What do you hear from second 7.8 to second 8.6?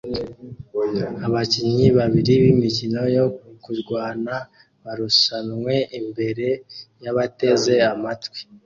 amatwi